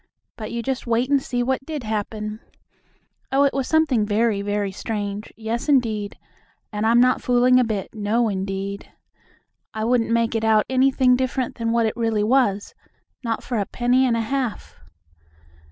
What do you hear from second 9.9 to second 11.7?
make it out anything different